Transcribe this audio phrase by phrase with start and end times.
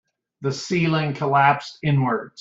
[0.41, 2.39] The ceiling collapsed inwards.